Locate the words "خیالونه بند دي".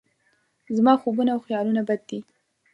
1.47-2.19